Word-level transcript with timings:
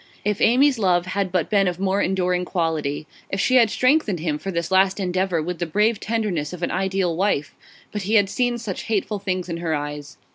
If 0.25 0.41
Amy's 0.41 0.79
love 0.79 1.05
had 1.05 1.31
but 1.31 1.47
been 1.47 1.67
of 1.67 1.79
more 1.79 2.01
enduring 2.01 2.43
quality; 2.43 3.05
if 3.29 3.39
she 3.39 3.57
had 3.57 3.69
strengthened 3.69 4.19
him 4.19 4.39
for 4.39 4.49
this 4.49 4.71
last 4.71 4.99
endeavour 4.99 5.43
with 5.43 5.59
the 5.59 5.67
brave 5.67 5.99
tenderness 5.99 6.53
of 6.53 6.63
an 6.63 6.71
ideal 6.71 7.15
wife! 7.15 7.53
But 7.91 8.01
he 8.01 8.15
had 8.15 8.27
seen 8.27 8.57
such 8.57 8.85
hateful 8.89 9.19
things 9.19 9.47
in 9.47 9.57
her 9.57 9.75
eyes. 9.75 10.17